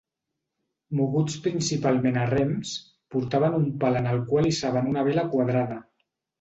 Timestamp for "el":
4.17-4.25